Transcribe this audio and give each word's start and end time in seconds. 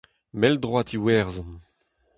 Mell-droad 0.39 0.89
Iwerzhon. 0.97 1.51